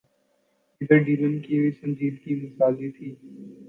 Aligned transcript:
ادھر 0.81 0.97
ڈیلن 1.05 1.33
کی 1.45 1.55
سنجیدگی 1.79 2.33
مثالی 2.35 2.89
تھی۔ 2.95 3.07